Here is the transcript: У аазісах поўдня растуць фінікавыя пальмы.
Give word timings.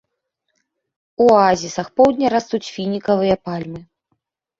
У 1.25 1.27
аазісах 1.41 1.87
поўдня 2.01 2.27
растуць 2.35 2.69
фінікавыя 2.77 3.35
пальмы. 3.51 3.83